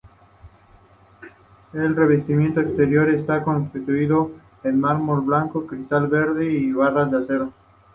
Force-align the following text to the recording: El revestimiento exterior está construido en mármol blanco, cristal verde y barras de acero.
El 1.73 1.95
revestimiento 1.95 2.59
exterior 2.59 3.07
está 3.11 3.43
construido 3.43 4.31
en 4.63 4.79
mármol 4.79 5.21
blanco, 5.21 5.67
cristal 5.67 6.07
verde 6.07 6.51
y 6.51 6.71
barras 6.73 7.11
de 7.11 7.17
acero. 7.19 7.53